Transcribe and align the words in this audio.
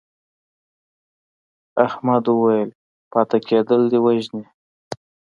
احمد 1.85 2.23
وویل 2.29 2.69
پاتې 3.11 3.37
کېدل 3.47 3.81
دې 3.91 3.99
وژني. 4.05 4.43